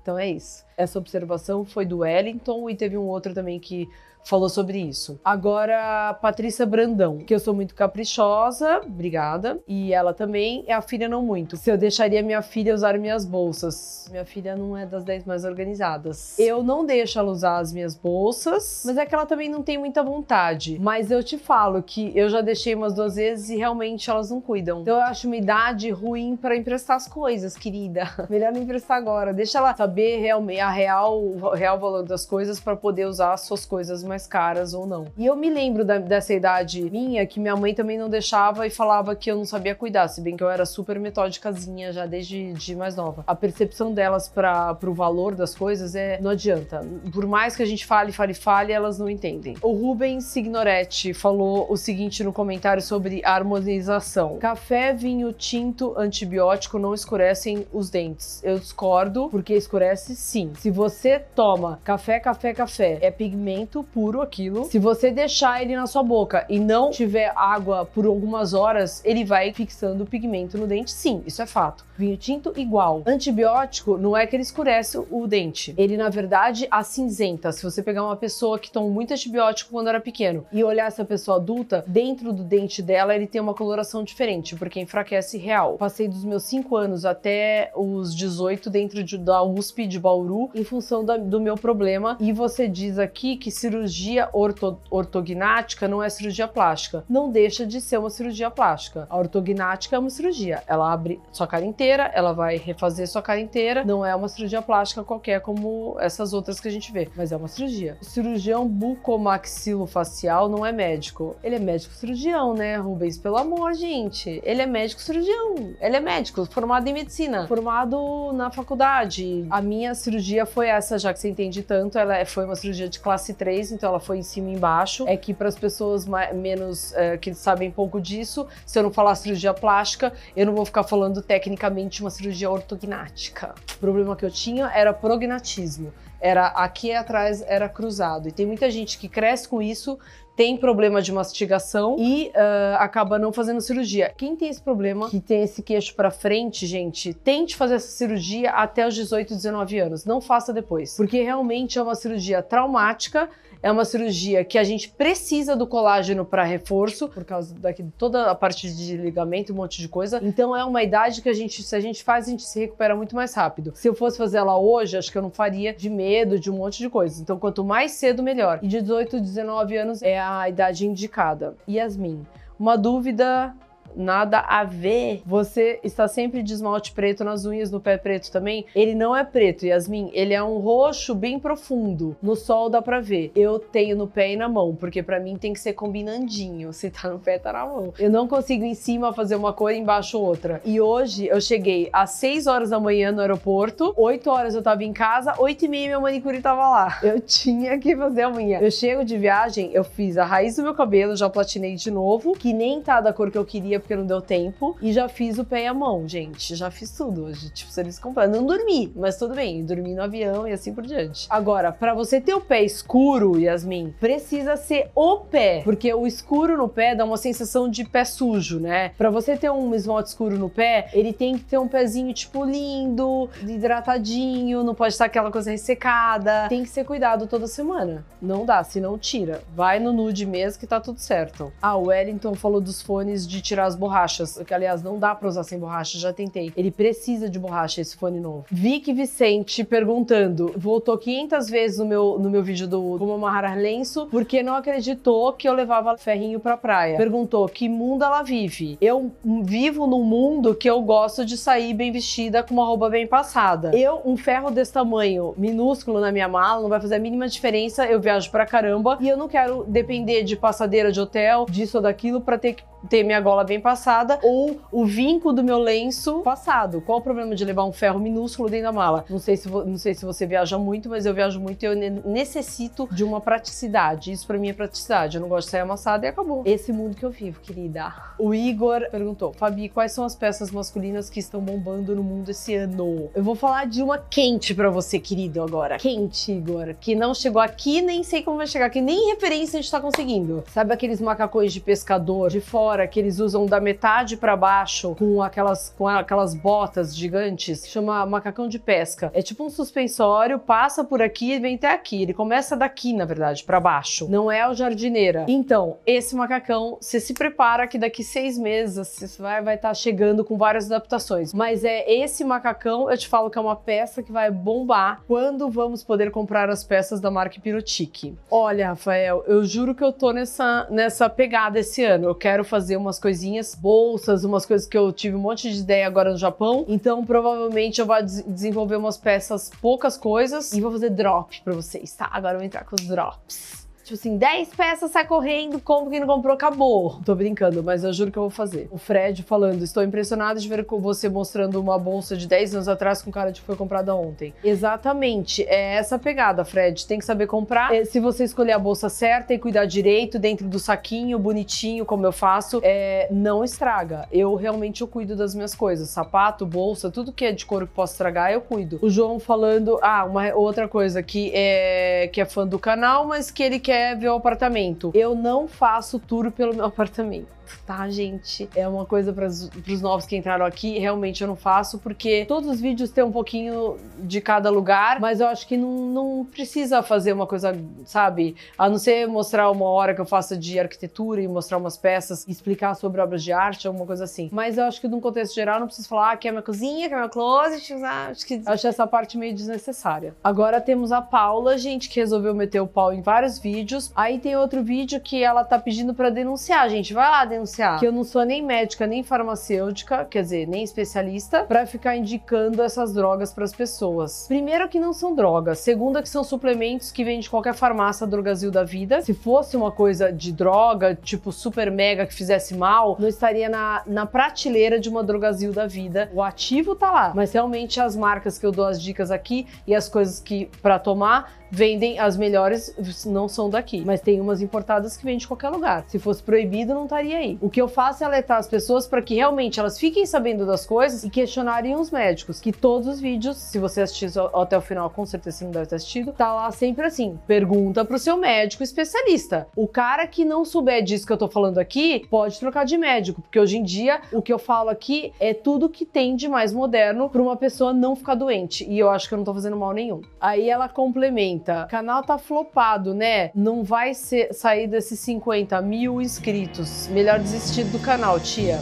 Então 0.03 0.19
é 0.19 0.29
isso. 0.29 0.65
Essa 0.77 0.99
observação 0.99 1.65
foi 1.65 1.85
do 1.85 1.99
Wellington 1.99 2.69
e 2.69 2.75
teve 2.75 2.97
um 2.97 3.07
outro 3.07 3.35
também 3.35 3.59
que 3.59 3.89
falou 4.25 4.49
sobre 4.49 4.79
isso. 4.79 5.21
Agora, 5.25 6.15
Patrícia 6.15 6.65
Brandão, 6.65 7.19
que 7.19 7.35
eu 7.35 7.41
sou 7.41 7.55
muito 7.55 7.75
caprichosa, 7.75 8.81
obrigada. 8.85 9.59
E 9.67 9.93
ela 9.93 10.15
também 10.15 10.65
é 10.67 10.73
a 10.73 10.83
filha 10.83 11.09
não 11.09 11.23
muito. 11.23 11.57
Se 11.57 11.71
eu 11.71 11.77
deixaria 11.77 12.23
minha 12.23 12.43
filha 12.43 12.75
usar 12.75 12.99
minhas 12.99 13.25
bolsas. 13.25 14.09
Minha 14.11 14.25
filha 14.25 14.57
não 14.57 14.77
é 14.77 14.87
das 14.87 15.05
10 15.05 15.25
mais 15.25 15.45
organizadas. 15.45 16.39
Eu 16.39 16.63
não 16.63 16.85
deixo 16.85 17.19
ela 17.19 17.31
usar 17.31 17.59
as 17.59 17.73
minhas 17.73 17.95
bolsas, 17.95 18.83
mas 18.87 18.97
é 18.97 19.07
que 19.07 19.15
ela 19.15 19.27
também 19.27 19.49
não 19.49 19.63
tem 19.63 19.79
muita 19.79 20.03
vontade. 20.03 20.79
Mas 20.81 21.11
eu 21.11 21.23
te 21.23 21.39
falo 21.39 21.83
que 21.83 22.13
eu 22.17 22.29
já 22.29 22.41
deixei 22.41 22.75
umas 22.75 22.95
duas 22.95 23.17
vezes 23.17 23.51
e 23.51 23.57
realmente 23.57 24.09
elas 24.09 24.31
não 24.31 24.41
cuidam. 24.41 24.83
Então 24.83 24.97
eu 24.97 25.03
acho 25.03 25.27
uma 25.27 25.37
idade 25.37 25.91
ruim 25.91 26.37
para 26.37 26.57
emprestar 26.57 26.97
as 26.97 27.09
coisas, 27.09 27.57
querida. 27.57 28.09
Melhor 28.31 28.53
não 28.53 28.63
emprestar 28.63 28.97
agora. 28.97 29.33
Deixa 29.33 29.59
ela 29.59 29.75
saber 29.75 30.21
realmente 30.21 30.61
a 30.62 30.70
real, 30.70 31.20
o 31.20 31.50
real 31.50 31.79
valor 31.79 32.03
das 32.03 32.25
coisas 32.25 32.61
para 32.61 32.76
poder 32.76 33.06
usar 33.06 33.32
as 33.32 33.43
suas 33.43 33.64
coisas 33.64 34.03
mais 34.03 34.26
caras 34.26 34.75
ou 34.75 34.87
não. 34.87 35.06
E 35.17 35.26
eu 35.26 35.37
me 35.37 35.50
lembro 35.50 35.85
da, 35.85 35.99
dessa 35.99 36.32
idade 36.32 36.82
minha 36.91 37.26
que 37.26 37.41
minha 37.41 37.56
mãe 37.56 37.75
também 37.75 37.99
não 37.99 38.09
deixava 38.09 38.67
e 38.67 38.70
falava 38.70 39.14
que 39.14 39.31
eu 39.31 39.37
não 39.37 39.44
sabia 39.44 39.75
cuidar, 39.75 40.09
se 40.09 40.20
bem 40.20 40.37
que 40.37 40.43
eu 40.43 40.50
era 40.50 40.64
super 40.64 40.99
metódicazinha 40.99 41.93
já 41.93 42.06
desde 42.06 42.53
de 42.53 42.76
mais 42.76 42.97
nova. 42.97 43.25
A 43.26 43.35
percepção 43.35 43.93
delas 43.93 44.29
para 44.29 44.76
o 44.87 44.94
valor 44.94 45.35
das 45.35 45.55
coisas 45.55 45.94
é 45.94 46.20
não 46.20 46.31
adianta. 46.31 46.81
Por 47.12 47.26
mais 47.26 47.56
que 47.56 47.62
a 47.62 47.67
gente 47.67 47.85
fale, 47.85 48.12
fale, 48.12 48.35
fale, 48.35 48.73
elas 48.73 48.99
não 48.99 49.08
entendem. 49.08 49.56
O 49.62 49.73
Rubens 49.73 50.25
Signoretti 50.25 51.12
falou 51.12 51.67
o 51.70 51.76
seguinte 51.76 52.23
no 52.23 52.32
comentário 52.32 52.82
sobre 52.82 53.23
harmonização: 53.25 54.38
café, 54.38 54.93
vinho 54.93 55.32
tinto, 55.32 55.94
antibiótico 55.97 56.79
não 56.79 56.94
escurecem 56.94 57.67
os 57.73 57.91
dentes. 57.91 58.41
Eu 58.43 58.58
discordo, 58.58 59.29
porque 59.31 59.55
escurece 59.55 60.15
sim. 60.15 60.52
Se 60.59 60.71
você 60.71 61.19
toma 61.19 61.81
café, 61.85 62.21
café, 62.21 62.53
café, 62.53 62.99
é 63.01 63.11
pigmento 63.11 63.83
puro 63.93 64.21
aquilo. 64.21 64.65
Se 64.65 64.79
você 64.79 65.11
deixar 65.11 65.63
ele 65.63 65.77
na 65.77 65.87
sua 65.87 66.03
boca 66.03 66.45
e 66.49 66.59
não 66.59 66.91
tiver 66.91 67.33
água 67.37 67.85
por 67.85 68.07
algumas 68.07 68.55
horas, 68.55 69.03
ele 69.05 69.25
vai 69.25 69.53
fixando 69.53 70.05
o 70.05 70.07
pigmento 70.07 70.59
no 70.59 70.67
dente, 70.67 70.91
sim, 70.91 71.23
isso 71.27 71.43
é 71.43 71.47
fato. 71.47 71.85
Vinho 71.97 72.17
tinto 72.17 72.53
igual. 72.57 73.03
Antibiótico 73.07 73.97
não 73.99 74.17
é 74.17 74.27
que 74.27 74.35
ele 74.35 74.43
escurece 74.43 74.99
o 75.11 75.27
dente. 75.27 75.75
Ele, 75.77 75.97
na 75.97 76.09
verdade, 76.09 76.67
acinzenta. 76.71 77.53
Se 77.53 77.63
você 77.63 77.83
pegar 77.83 78.05
uma 78.05 78.17
pessoa 78.17 78.59
que 78.59 78.71
tomou 78.71 78.91
muito 78.91 79.13
antibiótico 79.13 79.71
quando 79.71 79.89
era 79.89 80.01
pequeno 80.01 80.45
e 80.53 80.65
olhar 80.65 80.87
essa 80.87 81.05
pessoa 81.05 81.37
adulta, 81.37 81.85
dentro 81.87 82.33
do 82.33 82.43
dente 82.43 82.83
dela 82.83 83.15
ele 83.15 83.27
tem 83.27 83.41
uma 83.41 83.55
coloração 83.55 84.03
diferente, 84.03 84.57
porque 84.57 84.81
enfraquece 84.81 85.39
real. 85.39 85.77
Passei 85.77 86.09
dos 86.09 86.25
meus 86.25 86.43
5 86.45 86.75
anos 86.77 87.05
até 87.05 87.71
os 87.77 88.15
18 88.15 88.71
dentro 88.71 89.05
de, 89.05 89.19
da 89.19 89.43
USP 89.43 89.87
de 89.87 90.01
Bauru 90.01 90.42
em 90.55 90.65
função 90.65 91.05
do 91.05 91.41
meu 91.41 91.56
problema. 91.56 92.17
E 92.21 92.33
você 92.33 92.69
diz 92.69 92.99
aqui 92.99 93.37
que 93.37 93.50
cirurgia 93.50 94.29
orto, 94.33 94.79
ortognática 94.91 95.89
não 95.89 96.03
é 96.03 96.09
cirurgia 96.09 96.49
plástica. 96.49 97.05
Não 97.09 97.31
deixa 97.31 97.67
de 97.67 97.81
ser 97.81 97.99
uma 97.99 98.11
cirurgia 98.11 98.50
plástica. 98.50 99.06
A 99.11 99.17
ortognática 99.17 99.97
é 99.97 99.99
uma 99.99 100.11
cirurgia. 100.11 100.62
Ela 100.67 100.93
abre 100.93 101.21
sua 101.33 101.47
cara 101.47 101.65
inteira, 101.65 102.11
ela 102.15 102.33
vai 102.33 102.56
refazer 102.56 103.06
sua 103.09 103.23
cara 103.23 103.41
inteira. 103.41 103.85
Não 103.85 104.05
é 104.05 104.15
uma 104.15 104.29
cirurgia 104.29 104.62
plástica 104.62 105.05
qualquer 105.05 105.41
como 105.41 105.97
essas 106.00 106.33
outras 106.33 106.61
que 106.61 106.69
a 106.69 106.71
gente 106.71 106.93
vê, 106.93 107.09
mas 107.17 107.33
é 107.33 107.37
uma 107.37 107.49
cirurgia. 107.49 107.97
O 108.00 108.05
cirurgião 108.05 108.67
bucomaxilofacial 108.67 110.49
não 110.49 110.65
é 110.65 110.73
médico. 110.73 111.37
Ele 111.43 111.56
é 111.56 111.59
médico 111.59 111.94
cirurgião, 111.94 112.55
né, 112.55 112.77
Rubens? 112.77 113.19
Pelo 113.19 113.37
amor, 113.37 113.75
gente. 113.75 114.41
Ele 114.44 114.62
é 114.62 114.67
médico 114.67 115.00
cirurgião. 115.00 115.75
Ele 115.81 115.97
é 115.97 116.00
médico, 116.00 116.44
formado 116.47 116.89
em 116.89 116.93
medicina, 116.93 117.47
formado 117.47 118.33
na 118.33 118.50
faculdade. 118.50 119.47
A 119.50 119.61
minha 119.61 119.94
cirurgia 119.94 120.31
foi 120.46 120.69
essa, 120.69 120.99
já 120.99 121.12
que 121.12 121.20
você 121.20 121.29
entende 121.29 121.62
tanto. 121.62 121.99
Ela 121.99 122.17
é, 122.17 122.25
foi 122.25 122.44
uma 122.44 122.56
cirurgia 122.56 122.88
de 122.88 122.99
classe 122.99 123.34
3, 123.34 123.73
então 123.73 123.88
ela 123.88 124.00
foi 124.00 124.19
em 124.19 124.23
cima 124.23 124.50
e 124.50 124.55
embaixo. 124.55 125.06
É 125.06 125.17
que 125.17 125.34
para 125.34 125.49
as 125.49 125.56
pessoas 125.56 126.06
mais, 126.06 126.34
menos 126.34 126.93
é, 126.94 127.17
que 127.17 127.34
sabem 127.34 127.70
pouco 127.70 128.00
disso, 128.00 128.46
se 128.67 128.79
eu 128.79 128.82
não 128.82 128.93
falar 128.93 129.14
cirurgia 129.14 129.52
plástica, 129.52 130.12
eu 130.37 130.46
não 130.46 130.55
vou 130.55 130.64
ficar 130.64 130.84
falando 130.84 131.23
tecnicamente 131.23 132.00
uma 132.00 132.11
cirurgia 132.11 132.50
ortognática. 132.50 133.55
O 133.75 133.79
problema 133.79 134.17
que 134.17 134.25
eu 134.25 134.31
tinha 134.31 134.70
era 134.75 134.93
prognatismo. 134.93 135.93
Era 136.20 136.46
aqui 136.46 136.93
atrás 136.93 137.43
era 137.43 137.69
cruzado. 137.69 138.29
E 138.29 138.32
tem 138.32 138.46
muita 138.46 138.70
gente 138.70 138.96
que 138.96 139.08
cresce 139.08 139.49
com 139.49 139.61
isso, 139.61 139.99
tem 140.34 140.56
problema 140.56 141.02
de 141.02 141.12
mastigação 141.12 141.96
e 141.99 142.29
uh, 142.29 142.76
acaba 142.79 143.19
não 143.19 143.32
fazendo 143.32 143.61
cirurgia. 143.61 144.12
Quem 144.17 144.34
tem 144.34 144.49
esse 144.49 144.62
problema, 144.62 145.11
que 145.11 145.20
tem 145.20 145.43
esse 145.43 145.62
queixo 145.62 145.94
para 145.94 146.11
frente, 146.11 146.67
gente, 146.67 147.12
tente 147.12 147.55
fazer 147.55 147.75
essa 147.75 147.88
cirurgia 147.88 148.50
até 148.50 148.87
os 148.87 148.94
18, 148.94 149.34
19 149.34 149.79
anos. 149.79 150.05
Não 150.05 150.20
faça 150.20 150.52
depois, 150.52 150.96
porque 150.96 151.23
realmente 151.23 151.79
é 151.79 151.82
uma 151.82 151.94
cirurgia 151.94 152.43
traumática 152.43 153.29
é 153.62 153.70
uma 153.70 153.85
cirurgia 153.85 154.44
que 154.44 154.59
a 154.59 154.64
gente 154.64 154.91
precisa 154.91 155.55
do 155.55 155.67
colágeno 155.67 156.25
para 156.25 156.43
reforço, 156.43 157.09
por 157.09 157.25
causa 157.25 157.55
daqui 157.55 157.85
toda 157.97 158.31
a 158.31 158.35
parte 158.35 158.75
de 158.75 158.97
ligamento, 158.97 159.53
um 159.53 159.56
monte 159.56 159.81
de 159.81 159.88
coisa. 159.88 160.20
Então 160.23 160.56
é 160.56 160.64
uma 160.64 160.82
idade 160.82 161.23
que 161.23 161.29
a 161.29 161.32
gente, 161.32 161.62
se 161.62 161.76
a 161.76 161.81
gente 161.81 162.03
faz, 162.03 162.26
a 162.26 162.31
gente 162.31 162.43
se 162.43 162.59
recupera 162.59 162.97
muito 162.97 163.14
mais 163.14 163.32
rápido. 163.35 163.73
Se 163.75 163.88
eu 163.88 163.94
fosse 163.94 164.19
fazer 164.19 164.38
ela 164.38 164.59
hoje, 164.59 164.97
acho 164.97 165.12
que 165.12 165.17
eu 165.17 165.23
não 165.23 165.31
faria 165.31 165.73
de 165.73 165.88
medo, 165.88 166.38
de 166.38 166.50
um 166.50 166.56
monte 166.56 166.79
de 166.79 166.91
coisa. 166.91 167.23
Então 167.23 167.38
quanto 167.38 167.64
mais 167.64 167.93
cedo, 167.93 168.23
melhor. 168.23 168.59
E 168.62 168.67
de 168.67 168.81
18 168.81 169.17
a 169.17 169.20
19 169.20 169.76
anos 169.76 170.03
é 170.03 170.19
a 170.19 170.49
idade 170.49 170.87
indicada. 170.87 171.56
Yasmin, 171.69 172.26
uma 172.58 172.76
dúvida 172.76 173.55
nada 173.97 174.41
a 174.41 174.65
ver. 174.65 175.23
Você 175.25 175.79
está 175.85 176.09
sempre 176.09 176.43
de 176.43 176.53
esmalte 176.53 176.93
preto 176.93 177.25
nas 177.25 177.44
unhas, 177.44 177.71
no 177.71 177.81
pé 177.81 177.97
preto 177.97 178.31
também. 178.31 178.67
Ele 178.75 178.94
não 178.94 179.17
é 179.17 179.25
preto, 179.25 179.67
Yasmin. 179.67 180.11
Ele 180.12 180.35
é 180.35 180.43
um 180.43 180.59
roxo 180.59 181.15
bem 181.15 181.39
profundo. 181.39 182.17
No 182.23 182.35
sol 182.35 182.69
dá 182.69 182.83
pra 182.83 183.00
ver. 183.00 183.31
Eu 183.37 183.59
tenho 183.59 183.97
no 183.97 184.06
pé 184.06 184.33
e 184.33 184.37
na 184.37 184.49
mão, 184.49 184.75
porque 184.75 185.03
para 185.03 185.21
mim 185.21 185.37
tem 185.37 185.53
que 185.53 185.61
ser 185.61 185.75
combinandinho. 185.75 186.73
Se 186.73 186.91
tá 186.91 187.09
no 187.09 187.19
pé, 187.19 187.39
tá 187.39 187.53
na 187.53 187.65
mão. 187.65 187.93
Eu 187.99 188.11
não 188.11 188.27
consigo 188.27 188.65
em 188.65 188.75
cima 188.75 189.12
fazer 189.12 189.37
uma 189.37 189.53
cor 189.53 189.73
e 189.73 189.79
embaixo 189.79 190.19
outra. 190.19 190.61
E 190.65 190.81
hoje 190.81 191.27
eu 191.27 191.41
cheguei 191.41 191.89
às 191.93 192.11
6 192.12 192.47
horas 192.47 192.71
da 192.71 192.81
manhã 192.81 193.12
no 193.12 193.21
aeroporto, 193.21 193.94
8 193.97 194.31
horas 194.31 194.55
eu 194.55 194.62
tava 194.62 194.83
em 194.85 194.93
casa, 194.93 195.35
8 195.39 195.65
e 195.65 195.69
meia 195.69 195.83
minha 195.87 196.00
manicure 196.00 196.41
tava 196.41 196.69
lá. 196.69 196.99
Eu 197.03 197.21
tinha 197.21 197.79
que 197.79 197.97
fazer 197.97 198.23
a 198.23 198.31
unha. 198.31 198.61
Eu 198.61 198.71
chego 198.71 199.05
de 199.05 199.17
viagem, 199.19 199.71
eu 199.73 199.85
fiz 199.85 200.17
a 200.17 200.25
raiz 200.25 200.56
do 200.56 200.62
meu 200.62 200.75
cabelo, 200.75 201.17
já 201.17 201.29
platinei 201.29 201.75
de 201.75 201.91
novo, 201.91 202.33
que 202.33 202.53
nem 202.53 202.81
tá 202.81 203.00
da 203.00 203.12
cor 203.12 203.31
que 203.31 203.39
eu 203.39 203.44
queria, 203.44 203.81
porque 203.82 203.96
não 203.96 204.06
deu 204.06 204.20
tempo. 204.20 204.76
E 204.81 204.93
já 204.93 205.08
fiz 205.08 205.38
o 205.38 205.44
pé 205.44 205.64
e 205.64 205.67
a 205.67 205.75
mão, 205.75 206.08
gente. 206.08 206.55
Já 206.55 206.70
fiz 206.70 206.90
tudo 206.90 207.25
hoje, 207.25 207.50
tipo, 207.50 207.70
serviço 207.70 208.00
completo. 208.00 208.34
Não 208.34 208.46
dormi, 208.46 208.93
mas 208.96 209.17
tudo 209.17 209.34
bem. 209.34 209.64
Dormi 209.64 209.94
no 209.94 210.02
avião 210.02 210.49
e 210.49 210.52
assim 210.52 210.73
por 210.73 210.84
diante. 210.84 211.26
Agora, 211.29 211.73
para 211.73 211.94
você 211.94 212.20
ter 212.20 212.34
o 212.34 212.40
pé 212.40 212.62
escuro, 212.62 213.38
Yasmin, 213.38 213.94
precisa 214.00 214.56
ser 214.56 214.90
o 214.94 215.19
pé. 215.19 215.61
Porque 215.64 215.93
o 215.93 216.06
escuro 216.06 216.56
no 216.56 216.69
pé 216.69 216.94
dá 216.94 217.05
uma 217.05 217.17
sensação 217.17 217.69
de 217.69 217.84
pé 217.84 218.05
sujo, 218.05 218.58
né? 218.58 218.90
Para 218.96 219.11
você 219.11 219.37
ter 219.37 219.50
um 219.50 219.75
esmalte 219.75 220.11
escuro 220.11 220.38
no 220.38 220.49
pé, 220.49 220.88
ele 220.93 221.12
tem 221.12 221.37
que 221.37 221.44
ter 221.44 221.58
um 221.58 221.69
pezinho, 221.69 222.12
tipo, 222.14 222.44
lindo, 222.44 223.29
hidratadinho, 223.43 224.62
não 224.62 224.75
pode 224.75 224.94
estar 224.94 225.06
aquela 225.06 225.31
coisa 225.31 225.50
ressecada. 225.50 226.49
Tem 226.49 226.62
que 226.62 226.69
ser 226.69 226.84
cuidado 226.84 227.26
toda 227.26 227.46
semana. 227.46 228.05
Não 228.20 228.44
dá, 228.44 228.62
se 228.62 228.81
não 228.81 228.99
tira. 228.99 229.43
Vai 229.55 229.79
no 229.79 229.93
nude 229.93 230.26
mesmo 230.26 230.61
que 230.61 230.67
tá 230.67 230.81
tudo 230.81 230.99
certo. 230.99 231.52
Ah, 231.61 231.76
o 231.76 231.87
Wellington 231.87 232.34
falou 232.34 232.61
dos 232.61 232.81
fones 232.82 233.26
de 233.26 233.40
tirar 233.40 233.67
as 233.73 233.77
borrachas, 233.77 234.39
que 234.47 234.55
aliás 234.55 234.83
não 234.83 234.99
dá 234.99 235.15
para 235.15 235.29
usar 235.29 235.43
sem 235.45 235.59
borracha, 235.59 235.99
já 235.99 236.13
tentei. 236.13 236.53
Ele 236.57 236.71
precisa 236.71 237.29
de 237.29 237.39
borracha 237.39 237.81
esse 237.81 237.96
fone 237.96 238.20
novo. 238.20 238.44
Vicky 238.51 238.93
Vicente 238.93 239.65
perguntando, 239.65 240.53
voltou 240.56 240.96
500 240.99 241.49
vezes 241.49 241.79
no 241.79 241.87
meu, 241.87 242.19
no 242.19 242.31
meu 242.31 242.43
vídeo 242.43 242.69
do 242.69 242.96
como 242.99 243.13
amarrar 243.13 243.56
lenço, 243.56 244.06
porque 244.11 244.43
não 244.43 244.55
acreditou 244.55 245.32
que 245.32 245.49
eu 245.49 245.55
levava 245.55 245.96
ferrinho 245.96 246.39
pra 246.39 246.56
praia. 246.56 246.96
Perguntou 246.96 247.49
que 247.49 247.69
mundo 247.69 248.05
ela 248.05 248.23
vive. 248.23 248.77
Eu 248.81 249.11
vivo 249.25 249.87
num 249.87 250.05
mundo 250.05 250.55
que 250.55 250.69
eu 250.69 250.81
gosto 250.82 251.25
de 251.25 251.37
sair 251.37 251.73
bem 251.73 251.91
vestida 251.91 252.43
com 252.43 252.55
uma 252.55 252.65
roupa 252.65 252.91
bem 252.91 253.06
passada. 253.06 253.75
Eu, 253.75 254.03
um 254.05 254.17
ferro 254.17 254.51
desse 254.51 254.73
tamanho, 254.73 255.35
minúsculo 255.37 256.01
na 256.01 256.13
minha 256.13 256.29
mala, 256.29 256.61
não 256.61 256.69
vai 256.69 256.81
fazer 256.81 256.96
a 256.96 256.99
mínima 256.99 257.27
diferença. 257.29 257.87
Eu 257.87 258.01
viajo 258.01 258.31
pra 258.31 258.44
caramba 258.44 258.99
e 259.01 259.08
eu 259.08 259.17
não 259.17 259.29
quero 259.29 259.65
depender 259.65 260.23
de 260.25 260.37
passadeira 260.37 260.93
de 260.93 261.01
hotel, 261.01 261.46
disso 261.49 261.79
ou 261.79 261.82
daquilo, 261.82 262.20
pra 262.20 262.37
ter 262.37 262.55
que 262.55 262.71
ter 262.89 263.03
minha 263.03 263.20
gola 263.20 263.44
bem 263.44 263.60
passada 263.60 264.19
ou 264.22 264.60
o 264.70 264.84
vinco 264.84 265.32
do 265.32 265.43
meu 265.43 265.58
lenço 265.58 266.20
passado. 266.20 266.81
Qual 266.81 266.98
o 266.98 267.03
problema 267.03 267.34
de 267.34 267.44
levar 267.44 267.65
um 267.65 267.72
ferro 267.72 267.98
minúsculo 267.98 268.48
dentro 268.48 268.67
da 268.67 268.72
mala? 268.72 269.05
Não 269.08 269.19
sei 269.19 269.36
se, 269.36 269.48
não 269.48 269.79
sei 269.79 269.94
se 269.94 270.05
você 270.05 270.27
viaja 270.27 270.58
muito, 270.58 270.89
mas 270.89 271.06
eu 271.06 271.15
viajo 271.15 271.41
muito 271.41 271.62
e 271.62 271.67
eu 271.67 271.74
necessito 272.05 272.89
de 272.91 273.05
uma 273.05 273.20
praticidade. 273.20 274.12
Isso 274.12 274.27
para 274.27 274.39
mim 274.39 274.48
é 274.48 274.53
praticidade. 274.53 275.17
Eu 275.17 275.20
não 275.20 275.29
gosto 275.29 275.46
de 275.46 275.53
sair 275.53 275.60
amassada 275.60 276.06
e 276.06 276.08
acabou. 276.08 276.43
Esse 276.44 276.72
mundo 276.72 276.96
que 276.96 277.05
eu 277.05 277.10
vivo, 277.10 277.41
querida. 277.41 277.93
O 278.19 278.34
Igor 278.34 278.89
perguntou: 278.91 279.32
Fabi, 279.32 279.69
quais 279.69 279.93
são 279.93 280.05
as 280.05 280.15
peças 280.15 280.51
masculinas 280.51 281.08
que 281.08 281.20
estão 281.20 281.41
bombando 281.41 281.94
no 281.94 282.03
mundo 282.03 282.31
esse 282.31 282.55
ano? 282.55 283.10
Eu 283.15 283.22
vou 283.22 283.34
falar 283.34 283.67
de 283.67 283.82
uma 283.82 283.98
quente 283.98 284.55
para 284.55 284.70
você, 284.70 284.98
querido, 284.98 285.43
agora. 285.43 285.79
Quente, 285.79 286.32
Igor, 286.32 286.74
que 286.81 286.94
não 286.94 287.15
chegou 287.15 287.41
aqui, 287.41 287.81
nem 287.81 288.03
sei 288.03 288.22
como 288.22 288.36
vai 288.36 288.46
chegar 288.46 288.67
aqui, 288.67 288.81
nem 288.81 289.10
referência 289.10 289.58
a 289.58 289.62
gente 289.62 289.70
tá 289.70 289.81
conseguindo. 289.81 290.44
Sabe 290.48 290.72
aqueles 290.72 291.01
macacões 291.01 291.53
de 291.53 291.60
pescador 291.60 292.31
de 292.31 292.41
fora? 292.41 292.71
Agora 292.72 292.88
que 292.88 292.98
eles 292.98 293.20
usam 293.20 293.44
da 293.44 293.60
metade 293.60 294.17
para 294.17 294.34
baixo 294.34 294.94
com 294.98 295.22
aquelas, 295.22 295.74
com 295.76 295.86
aquelas 295.86 296.34
botas 296.34 296.96
gigantes, 296.96 297.69
chama 297.69 298.06
macacão 298.06 298.48
de 298.48 298.58
pesca. 298.58 299.10
É 299.12 299.20
tipo 299.20 299.44
um 299.44 299.50
suspensório, 299.50 300.38
passa 300.38 300.82
por 300.82 301.02
aqui 301.02 301.34
e 301.34 301.38
vem 301.38 301.56
até 301.56 301.70
aqui. 301.70 302.02
Ele 302.02 302.14
começa 302.14 302.56
daqui, 302.56 302.94
na 302.94 303.05
verdade, 303.05 303.44
para 303.44 303.60
baixo. 303.60 304.08
Não 304.08 304.32
é 304.32 304.48
o 304.48 304.55
jardineira. 304.55 305.26
Então, 305.29 305.76
esse 305.84 306.17
macacão, 306.17 306.79
você 306.81 306.98
se 306.98 307.12
prepara 307.12 307.69
que 307.69 307.76
daqui 307.76 308.02
seis 308.02 308.38
meses 308.38 308.76
você 308.76 309.20
vai 309.20 309.41
estar 309.41 309.43
vai 309.43 309.58
tá 309.58 309.74
chegando 309.74 310.24
com 310.24 310.38
várias 310.38 310.67
adaptações. 310.67 311.34
Mas 311.34 311.64
é 311.64 311.93
esse 311.93 312.24
macacão, 312.24 312.91
eu 312.91 312.96
te 312.96 313.06
falo 313.06 313.29
que 313.29 313.36
é 313.36 313.41
uma 313.41 313.56
peça 313.56 314.02
que 314.02 314.10
vai 314.10 314.31
bombar 314.31 315.02
quando 315.06 315.50
vamos 315.50 315.84
poder 315.84 316.10
comprar 316.10 316.48
as 316.48 316.64
peças 316.64 317.02
da 317.02 317.10
marca 317.10 317.38
Pirotique. 317.38 318.17
Olha, 318.31 318.69
Rafael, 318.69 319.22
eu 319.26 319.44
juro 319.44 319.74
que 319.74 319.84
eu 319.84 319.93
tô 319.93 320.10
nessa, 320.10 320.67
nessa 320.70 321.10
pegada 321.10 321.58
esse 321.58 321.84
ano. 321.84 322.06
Eu 322.06 322.14
quero 322.14 322.44
fazer 322.44 322.62
umas 322.77 322.99
coisinhas, 322.99 323.55
bolsas, 323.55 324.25
umas 324.25 324.47
coisas 324.47 324.67
que 324.67 324.77
eu 324.77 324.93
tive 324.93 325.17
um 325.17 325.21
monte 325.21 325.53
de 325.53 325.61
ideia 325.61 325.87
agora 325.87 326.13
no 326.13 326.19
Japão. 326.19 326.65
Então, 326.69 327.05
provavelmente 327.05 327.81
eu 327.81 327.87
vou 327.87 328.03
des 328.03 328.23
desenvolver 328.23 328.77
umas 328.77 328.97
peças, 328.97 329.51
poucas 329.61 329.97
coisas, 329.97 330.53
e 330.53 330.61
vou 330.61 330.71
fazer 330.73 330.91
drop 330.91 331.41
pra 331.43 331.55
vocês, 331.55 331.93
tá? 331.93 332.09
Agora 332.13 332.35
eu 332.35 332.39
vou 332.39 332.47
entrar 332.47 332.65
com 332.65 332.75
os 332.75 332.87
drops. 332.87 333.62
Tipo 333.93 334.01
assim, 334.01 334.17
10 334.17 334.49
peças, 334.55 334.91
sai 334.91 335.06
correndo, 335.06 335.61
compra 335.61 335.91
quem 335.91 336.01
não 336.01 336.06
comprou, 336.06 336.32
acabou. 336.32 336.99
Tô 337.05 337.15
brincando, 337.15 337.63
mas 337.63 337.84
eu 337.84 337.93
juro 337.93 338.11
que 338.11 338.17
eu 338.17 338.22
vou 338.22 338.31
fazer. 338.31 338.67
O 338.70 338.79
Fred 338.79 339.22
falando, 339.22 339.63
estou 339.63 339.82
impressionado 339.82 340.41
de 340.41 340.49
ver 340.49 340.65
você 340.65 341.11
mostrando 341.11 341.61
uma 341.61 341.79
bolsa 341.79 342.17
de 342.17 342.27
10 342.27 342.55
anos 342.55 342.69
atrás 342.69 343.03
com 343.03 343.11
cara 343.11 343.31
de 343.31 343.43
que 343.43 343.46
foi 343.46 343.55
comprada 343.55 343.94
ontem. 343.94 344.32
Exatamente, 344.43 345.43
é 345.43 345.75
essa 345.75 345.99
pegada, 345.99 346.43
Fred. 346.43 346.87
Tem 346.87 346.99
que 346.99 347.05
saber 347.05 347.27
comprar. 347.27 347.75
É, 347.75 347.84
se 347.84 348.01
você 348.01 348.25
escolher 348.25 348.53
a 348.53 348.58
bolsa 348.58 348.89
certa 348.89 349.34
e 349.34 349.39
cuidar 349.39 349.67
direito, 349.67 350.19
dentro 350.19 350.49
do 350.49 350.58
saquinho, 350.58 351.19
bonitinho, 351.19 351.84
como 351.84 352.06
eu 352.06 352.13
faço, 352.13 352.63
é, 352.63 353.08
não 353.11 353.44
estraga. 353.44 354.08
Eu 354.11 354.34
realmente 354.37 354.81
eu 354.81 354.89
cuido 354.89 355.15
das 355.15 355.34
minhas 355.34 355.55
coisas. 355.55 355.91
Sapato, 355.91 356.46
bolsa, 356.46 356.91
tudo 356.91 357.13
que 357.13 357.27
é 357.27 357.32
de 357.32 357.44
couro 357.44 357.67
que 357.67 357.75
posso 357.75 357.93
estragar, 357.93 358.32
eu 358.32 358.41
cuido. 358.41 358.79
O 358.81 358.89
João 358.89 359.19
falando, 359.19 359.79
ah, 359.82 360.06
uma 360.06 360.32
outra 360.34 360.67
coisa 360.67 361.03
que 361.03 361.31
é, 361.34 362.08
que 362.11 362.22
é 362.22 362.25
fã 362.25 362.46
do 362.46 362.58
canal, 362.58 363.06
mas 363.06 363.31
que 363.31 363.43
ele 363.43 363.58
quer 363.58 363.81
ver 363.94 364.08
o 364.08 364.15
apartamento. 364.15 364.91
Eu 364.94 365.15
não 365.15 365.46
faço 365.46 365.98
tour 365.98 366.31
pelo 366.31 366.55
meu 366.55 366.65
apartamento 366.67 367.42
tá, 367.67 367.89
gente? 367.91 368.49
É 368.55 368.67
uma 368.67 368.84
coisa 368.84 369.13
para 369.13 369.27
os 369.27 369.81
novos 369.81 370.06
que 370.06 370.17
entraram 370.17 370.44
aqui, 370.44 370.79
realmente 370.79 371.22
eu 371.22 371.29
não 371.29 371.37
faço, 371.37 371.79
porque 371.79 372.25
todos 372.27 372.49
os 372.49 372.61
vídeos 372.61 372.91
têm 372.91 373.05
um 373.05 373.13
pouquinho 373.13 373.77
de 373.99 374.20
cada 374.20 374.51
lugar, 374.51 375.01
mas 375.01 375.20
eu 375.20 375.27
acho 375.27 375.46
que 375.46 375.56
não, 375.56 375.87
não 375.87 376.25
precisa 376.25 376.82
fazer 376.82 377.13
uma 377.13 377.27
coisa, 377.27 377.56
sabe? 377.84 378.37
A 378.56 378.69
não 378.69 378.79
ser 378.79 379.06
mostrar 379.06 379.51
uma 379.51 379.67
hora 379.67 379.94
que 379.94 380.01
eu 380.01 380.06
faça 380.06 380.37
de 380.37 380.58
arquitetura 380.58 381.20
e 381.20 381.29
mostrar 381.29 381.58
umas 381.58 381.77
peças, 381.77 382.27
explicar 382.27 382.75
sobre 382.75 383.01
obras 383.01 383.22
de 383.22 383.32
arte, 383.32 383.67
alguma 383.67 383.87
coisa 383.87 384.05
assim. 384.05 384.29
Mas 384.32 384.58
eu 384.58 384.65
acho 384.65 384.81
que 384.81 384.89
num 384.89 385.01
contexto 385.01 385.34
geral 385.34 385.61
não 385.61 385.67
preciso 385.67 385.89
falar 385.89 386.17
que 386.17 386.29
é 386.29 386.31
minha 386.31 386.43
cozinha, 386.43 386.89
que 386.89 386.94
é 386.94 386.99
meu 386.99 387.08
closet, 387.08 387.72
acho 387.72 388.27
que 388.27 388.43
acho 388.44 388.67
essa 388.67 388.87
parte 388.87 389.19
meio 389.19 389.34
desnecessária. 389.34 390.15
Agora 390.22 390.61
temos 390.61 390.93
a 390.93 391.01
Paula, 391.01 391.58
gente, 391.58 391.89
que 391.89 392.01
resolveu 392.01 392.34
meter 392.34 392.61
o 392.61 392.67
pau 392.67 392.93
em 392.93 393.03
vários 393.03 393.39
vídeos. 393.39 393.93
Aí 393.94 394.19
tem 394.19 394.37
outro 394.37 394.63
vídeo 394.63 395.01
que 395.01 395.22
ela 395.22 395.44
tá 395.44 395.58
pedindo 395.58 395.94
para 395.94 396.11
denunciar, 396.11 396.69
gente. 396.70 396.94
Vai 396.94 397.11
lá 397.11 397.25
denunciar. 397.25 397.42
Que 397.79 397.87
eu 397.87 397.93
não 397.93 398.05
sou 398.05 398.25
nem 398.25 398.43
médica, 398.43 398.87
nem 398.87 399.03
farmacêutica, 399.03 400.05
quer 400.05 400.22
dizer, 400.22 400.46
nem 400.46 400.63
especialista, 400.63 401.44
para 401.44 401.67
ficar 401.67 401.96
indicando 401.96 402.63
essas 402.63 402.93
drogas 402.93 403.32
para 403.32 403.44
as 403.44 403.53
pessoas. 403.53 404.27
Primeiro 404.29 404.69
que 404.69 404.79
não 404.79 404.93
são 404.93 405.15
drogas, 405.15 405.58
segundo 405.58 406.03
que 406.03 406.08
são 406.08 406.25
suplementos 406.25 406.93
que 406.93 407.05
vêm 407.05 407.20
de 407.20 407.29
qualquer 407.29 407.55
farmácia 407.55 408.06
drogazil 408.06 408.51
da 408.51 408.65
vida. 408.65 409.03
Se 409.03 409.15
fosse 409.15 409.56
uma 409.56 409.70
coisa 409.70 410.13
de 410.13 410.32
droga, 410.32 410.94
tipo 410.94 411.32
super 411.32 411.70
mega 411.70 412.06
que 412.06 412.15
fizesse 412.15 412.55
mal, 412.55 412.96
não 412.99 413.08
estaria 413.08 413.49
na, 413.49 413.82
na 413.87 414.06
prateleira 414.06 414.79
de 414.79 414.89
uma 414.89 415.03
drogazil 415.03 415.53
da 415.53 415.67
vida. 415.67 416.11
O 416.13 416.22
ativo 416.22 416.75
tá 416.75 416.91
lá, 416.91 417.13
mas 417.15 417.32
realmente 417.32 417.81
as 417.81 417.96
marcas 417.96 418.39
que 418.39 418.46
eu 418.46 418.53
dou 418.53 418.65
as 418.65 418.81
dicas 418.81 419.11
aqui 419.11 419.46
e 419.67 419.75
as 419.75 419.89
coisas 419.89 420.20
que 420.20 420.46
para 420.61 420.79
tomar 420.79 421.43
vendem 421.55 421.99
as 421.99 422.17
melhores, 422.17 422.75
não 423.05 423.29
são 423.29 423.51
daqui, 423.51 423.82
mas 423.84 424.01
tem 424.01 424.22
umas 424.22 424.41
importadas 424.41 424.96
que 424.96 425.05
vêm 425.05 425.19
de 425.19 425.29
qualquer 425.29 425.51
lugar. 425.51 425.84
Se 425.87 425.99
fosse 425.99 426.22
proibido, 426.22 426.72
não 426.72 426.84
estaria 426.84 427.21
O 427.41 427.48
que 427.48 427.60
eu 427.60 427.69
faço 427.69 428.02
é 428.02 428.06
alertar 428.06 428.38
as 428.38 428.48
pessoas 428.48 428.86
para 428.86 429.02
que 429.02 429.14
realmente 429.14 429.60
elas 429.60 429.79
fiquem 429.79 430.05
sabendo 430.06 430.44
das 430.44 430.67
coisas 430.67 431.05
e 431.05 431.10
questionarem 431.10 431.76
os 431.76 431.91
médicos. 431.91 432.41
Que 432.41 432.52
todos 432.52 432.88
os 432.88 433.00
vídeos, 433.00 433.36
se 433.36 433.58
você 433.58 433.82
assistir 433.82 434.10
até 434.34 434.56
o 434.56 434.60
final, 434.60 434.91
com 434.91 435.06
certeza 435.06 435.38
você 435.38 435.44
não 435.44 435.52
deve 435.52 435.67
ter 435.67 435.76
assistido, 435.76 436.12
tá 436.12 436.32
lá 436.32 436.50
sempre 436.50 436.84
assim: 436.86 437.19
pergunta 437.26 437.84
pro 437.84 437.98
seu 437.98 438.17
médico 438.17 438.62
especialista. 438.62 439.46
O 439.56 439.67
cara 439.67 440.06
que 440.06 440.24
não 440.24 440.44
souber 440.44 440.82
disso 440.82 441.06
que 441.06 441.12
eu 441.12 441.17
tô 441.17 441.29
falando 441.29 441.58
aqui, 441.58 442.06
pode 442.10 442.38
trocar 442.38 442.64
de 442.64 442.76
médico, 442.76 443.22
porque 443.22 443.38
hoje 443.38 443.58
em 443.58 443.62
dia 443.62 444.00
o 444.12 444.20
que 444.20 444.32
eu 444.32 444.38
falo 444.38 444.70
aqui 444.70 445.12
é 445.20 445.32
tudo 445.32 445.69
que 445.69 445.84
tem 445.84 446.17
de 446.17 446.29
mais 446.29 446.52
moderno 446.52 447.08
para 447.08 447.22
uma 447.22 447.36
pessoa 447.36 447.72
não 447.72 447.94
ficar 447.94 448.14
doente. 448.14 448.64
E 448.69 448.79
eu 448.79 448.91
acho 448.91 449.08
que 449.08 449.14
eu 449.14 449.19
não 449.19 449.24
tô 449.24 449.34
fazendo 449.34 449.56
mal 449.56 449.72
nenhum. 449.72 450.00
Aí 450.20 450.48
ela 450.48 450.69
complementa 450.69 451.67
canal 451.70 452.02
tá 452.02 452.19
flopado, 452.19 452.94
né? 452.94 453.31
Não 453.34 453.62
vai 453.62 453.94
ser, 453.94 454.32
sair 454.32 454.67
desses 454.67 454.98
50 455.00 455.60
mil 455.62 456.00
inscritos. 456.00 456.88
Melhor 456.88 457.12
desistir 457.19 457.65
do 457.65 457.79
canal, 457.79 458.19
tia. 458.21 458.61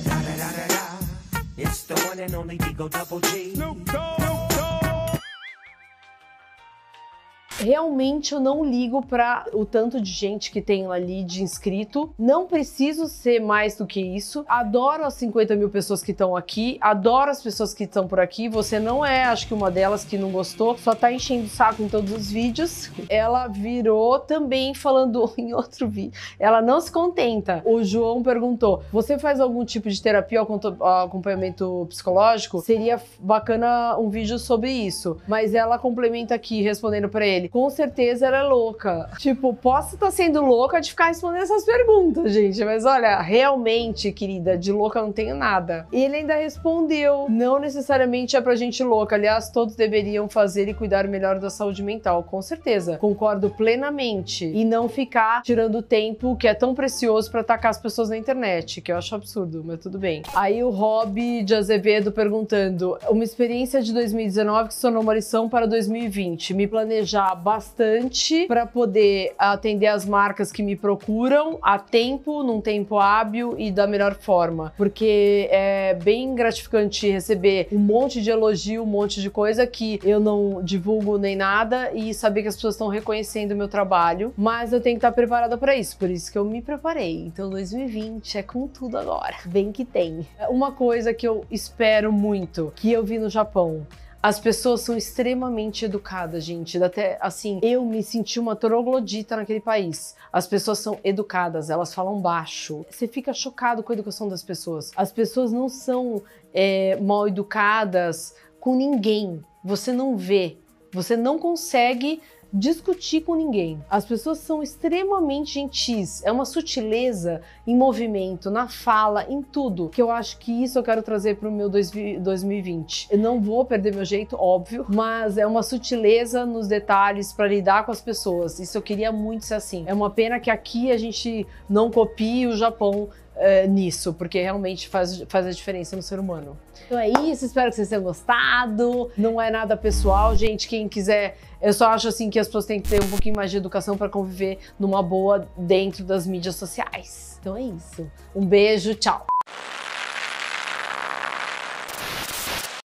Realmente 7.60 8.32
eu 8.32 8.40
não 8.40 8.64
ligo 8.64 9.02
para 9.02 9.44
o 9.52 9.64
tanto 9.64 10.00
de 10.00 10.10
gente 10.10 10.50
que 10.50 10.62
tem 10.62 10.86
ali 10.86 11.22
de 11.22 11.42
inscrito. 11.42 12.10
Não 12.18 12.46
preciso 12.46 13.06
ser 13.06 13.40
mais 13.40 13.76
do 13.76 13.86
que 13.86 14.00
isso. 14.00 14.44
Adoro 14.48 15.04
as 15.04 15.14
50 15.14 15.54
mil 15.56 15.68
pessoas 15.68 16.02
que 16.02 16.12
estão 16.12 16.34
aqui, 16.34 16.78
adoro 16.80 17.30
as 17.30 17.42
pessoas 17.42 17.74
que 17.74 17.84
estão 17.84 18.08
por 18.08 18.18
aqui. 18.18 18.48
Você 18.48 18.78
não 18.78 19.04
é, 19.04 19.24
acho 19.24 19.46
que 19.46 19.54
uma 19.54 19.70
delas 19.70 20.04
que 20.04 20.16
não 20.16 20.30
gostou, 20.30 20.76
só 20.78 20.94
tá 20.94 21.12
enchendo 21.12 21.44
o 21.44 21.48
saco 21.48 21.82
em 21.82 21.88
todos 21.88 22.10
os 22.12 22.30
vídeos. 22.30 22.90
Ela 23.08 23.46
virou 23.46 24.18
também 24.18 24.74
falando 24.74 25.32
em 25.36 25.52
outro 25.52 25.86
vídeo. 25.86 26.18
Ela 26.38 26.62
não 26.62 26.80
se 26.80 26.90
contenta. 26.90 27.62
O 27.64 27.84
João 27.84 28.22
perguntou: 28.22 28.82
você 28.90 29.18
faz 29.18 29.38
algum 29.38 29.64
tipo 29.64 29.90
de 29.90 30.00
terapia 30.00 30.42
ou 30.42 30.60
acompanhamento 31.02 31.86
psicológico? 31.88 32.60
Seria 32.60 33.00
bacana 33.18 33.98
um 33.98 34.08
vídeo 34.08 34.38
sobre 34.38 34.70
isso. 34.70 35.18
Mas 35.28 35.54
ela 35.54 35.78
complementa 35.78 36.34
aqui 36.34 36.62
respondendo 36.62 37.08
para 37.08 37.26
ele 37.26 37.49
com 37.50 37.70
certeza 37.70 38.26
ela 38.26 38.38
é 38.38 38.42
louca. 38.42 39.10
Tipo, 39.18 39.54
posso 39.54 39.94
estar 39.94 40.06
tá 40.06 40.12
sendo 40.12 40.42
louca 40.42 40.80
de 40.80 40.90
ficar 40.90 41.06
respondendo 41.06 41.42
essas 41.42 41.64
perguntas, 41.64 42.32
gente, 42.32 42.64
mas 42.64 42.84
olha, 42.84 43.20
realmente, 43.20 44.12
querida, 44.12 44.56
de 44.56 44.70
louca 44.70 45.00
não 45.00 45.12
tenho 45.12 45.34
nada. 45.34 45.86
E 45.92 46.02
ele 46.04 46.16
ainda 46.16 46.36
respondeu: 46.36 47.26
não 47.28 47.58
necessariamente 47.58 48.36
é 48.36 48.40
pra 48.40 48.54
gente 48.54 48.82
louca. 48.82 49.16
Aliás, 49.16 49.50
todos 49.50 49.74
deveriam 49.74 50.28
fazer 50.28 50.68
e 50.68 50.74
cuidar 50.74 51.08
melhor 51.08 51.38
da 51.38 51.50
saúde 51.50 51.82
mental, 51.82 52.22
com 52.22 52.40
certeza. 52.42 52.98
Concordo 52.98 53.50
plenamente. 53.50 54.44
E 54.46 54.64
não 54.64 54.88
ficar 54.88 55.42
tirando 55.42 55.82
tempo 55.82 56.36
que 56.36 56.46
é 56.46 56.54
tão 56.54 56.74
precioso 56.74 57.30
para 57.30 57.40
atacar 57.40 57.70
as 57.70 57.78
pessoas 57.78 58.08
na 58.10 58.16
internet, 58.16 58.80
que 58.80 58.92
eu 58.92 58.96
acho 58.96 59.14
absurdo, 59.14 59.62
mas 59.64 59.80
tudo 59.80 59.98
bem. 59.98 60.22
Aí 60.34 60.62
o 60.62 60.70
Rob 60.70 61.42
de 61.42 61.54
Azevedo 61.54 62.12
perguntando: 62.12 62.98
uma 63.08 63.24
experiência 63.24 63.82
de 63.82 63.92
2019 63.92 64.68
que 64.68 64.74
se 64.74 64.86
uma 64.98 65.14
lição 65.14 65.48
para 65.48 65.66
2020. 65.66 66.54
Me 66.54 66.66
planejar 66.66 67.34
bastante 67.40 68.46
para 68.46 68.66
poder 68.66 69.34
atender 69.38 69.86
as 69.86 70.04
marcas 70.04 70.52
que 70.52 70.62
me 70.62 70.76
procuram 70.76 71.58
a 71.62 71.78
tempo, 71.78 72.42
num 72.42 72.60
tempo 72.60 72.98
hábil 72.98 73.54
e 73.58 73.70
da 73.70 73.86
melhor 73.86 74.14
forma. 74.14 74.72
Porque 74.76 75.48
é 75.50 75.94
bem 75.94 76.34
gratificante 76.34 77.10
receber 77.10 77.68
um 77.72 77.78
monte 77.78 78.20
de 78.20 78.30
elogio, 78.30 78.82
um 78.82 78.86
monte 78.86 79.20
de 79.20 79.30
coisa 79.30 79.66
que 79.66 79.98
eu 80.04 80.20
não 80.20 80.62
divulgo 80.62 81.18
nem 81.18 81.36
nada 81.36 81.90
e 81.94 82.12
saber 82.14 82.42
que 82.42 82.48
as 82.48 82.54
pessoas 82.54 82.74
estão 82.74 82.88
reconhecendo 82.88 83.52
o 83.52 83.56
meu 83.56 83.68
trabalho. 83.68 84.32
Mas 84.36 84.72
eu 84.72 84.80
tenho 84.80 84.96
que 84.96 84.98
estar 84.98 85.12
preparada 85.12 85.56
para 85.56 85.74
isso, 85.74 85.96
por 85.96 86.10
isso 86.10 86.30
que 86.30 86.38
eu 86.38 86.44
me 86.44 86.60
preparei. 86.60 87.24
Então 87.26 87.48
2020 87.48 88.38
é 88.38 88.42
com 88.42 88.66
tudo 88.66 88.98
agora. 88.98 89.36
Bem 89.46 89.72
que 89.72 89.84
tem. 89.84 90.26
Uma 90.48 90.72
coisa 90.72 91.14
que 91.14 91.26
eu 91.26 91.44
espero 91.50 92.12
muito, 92.12 92.72
que 92.76 92.92
eu 92.92 93.04
vi 93.04 93.18
no 93.18 93.28
Japão, 93.28 93.86
as 94.22 94.38
pessoas 94.38 94.82
são 94.82 94.96
extremamente 94.96 95.84
educadas, 95.84 96.44
gente. 96.44 96.82
Até 96.82 97.18
assim, 97.20 97.58
eu 97.62 97.84
me 97.84 98.02
senti 98.02 98.38
uma 98.38 98.54
troglodita 98.54 99.36
naquele 99.36 99.60
país. 99.60 100.14
As 100.30 100.46
pessoas 100.46 100.78
são 100.78 100.98
educadas, 101.02 101.70
elas 101.70 101.94
falam 101.94 102.20
baixo. 102.20 102.84
Você 102.90 103.08
fica 103.08 103.32
chocado 103.32 103.82
com 103.82 103.92
a 103.92 103.94
educação 103.94 104.28
das 104.28 104.42
pessoas. 104.42 104.90
As 104.94 105.10
pessoas 105.10 105.52
não 105.52 105.68
são 105.68 106.22
é, 106.52 106.96
mal 107.00 107.26
educadas 107.26 108.34
com 108.60 108.76
ninguém. 108.76 109.42
Você 109.64 109.90
não 109.90 110.16
vê. 110.16 110.58
Você 110.92 111.16
não 111.16 111.38
consegue 111.38 112.20
discutir 112.52 113.22
com 113.22 113.34
ninguém. 113.34 113.82
As 113.88 114.04
pessoas 114.04 114.38
são 114.38 114.62
extremamente 114.62 115.54
gentis. 115.54 116.22
É 116.24 116.32
uma 116.32 116.44
sutileza 116.44 117.40
em 117.66 117.76
movimento, 117.76 118.50
na 118.50 118.68
fala, 118.68 119.24
em 119.28 119.42
tudo. 119.42 119.88
Que 119.88 120.02
eu 120.02 120.10
acho 120.10 120.38
que 120.38 120.64
isso 120.64 120.78
eu 120.78 120.82
quero 120.82 121.02
trazer 121.02 121.36
para 121.36 121.48
o 121.48 121.52
meu 121.52 121.68
2020. 121.68 123.08
Eu 123.10 123.18
não 123.18 123.40
vou 123.40 123.64
perder 123.64 123.94
meu 123.94 124.04
jeito, 124.04 124.36
óbvio, 124.38 124.84
mas 124.88 125.38
é 125.38 125.46
uma 125.46 125.62
sutileza 125.62 126.44
nos 126.44 126.66
detalhes 126.66 127.32
para 127.32 127.46
lidar 127.46 127.86
com 127.86 127.92
as 127.92 128.00
pessoas. 128.00 128.58
Isso 128.58 128.76
eu 128.76 128.82
queria 128.82 129.12
muito 129.12 129.44
ser 129.44 129.54
assim. 129.54 129.84
É 129.86 129.94
uma 129.94 130.10
pena 130.10 130.40
que 130.40 130.50
aqui 130.50 130.90
a 130.90 130.96
gente 130.96 131.46
não 131.68 131.90
copie 131.90 132.46
o 132.46 132.56
Japão 132.56 133.08
é, 133.40 133.66
nisso, 133.66 134.12
porque 134.12 134.40
realmente 134.40 134.88
faz, 134.88 135.24
faz 135.28 135.46
a 135.46 135.50
diferença 135.50 135.96
no 135.96 136.02
ser 136.02 136.20
humano. 136.20 136.56
Então 136.86 136.98
é 136.98 137.08
isso, 137.08 137.44
espero 137.46 137.70
que 137.70 137.76
vocês 137.76 137.88
tenham 137.88 138.02
gostado. 138.02 139.10
Não 139.16 139.40
é 139.40 139.50
nada 139.50 139.76
pessoal, 139.76 140.36
gente. 140.36 140.68
Quem 140.68 140.88
quiser, 140.88 141.38
eu 141.60 141.72
só 141.72 141.88
acho 141.88 142.08
assim 142.08 142.28
que 142.28 142.38
as 142.38 142.46
pessoas 142.46 142.66
têm 142.66 142.80
que 142.80 142.90
ter 142.90 143.02
um 143.02 143.08
pouquinho 143.08 143.34
mais 143.34 143.50
de 143.50 143.56
educação 143.56 143.96
para 143.96 144.08
conviver 144.08 144.58
numa 144.78 145.02
boa 145.02 145.48
dentro 145.56 146.04
das 146.04 146.26
mídias 146.26 146.56
sociais. 146.56 147.38
Então 147.40 147.56
é 147.56 147.62
isso. 147.62 148.10
Um 148.36 148.44
beijo, 148.44 148.94
tchau. 148.94 149.26